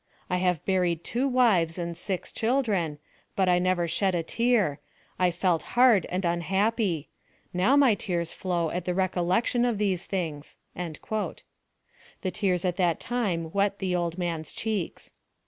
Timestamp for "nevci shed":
3.61-4.15